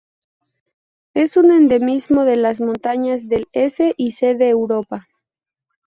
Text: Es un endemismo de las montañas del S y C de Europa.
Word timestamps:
Es 1.13 1.37
un 1.37 1.51
endemismo 1.51 2.25
de 2.25 2.35
las 2.35 2.59
montañas 2.59 3.29
del 3.29 3.45
S 3.53 3.93
y 3.97 4.11
C 4.13 4.33
de 4.33 4.49
Europa. 4.49 5.07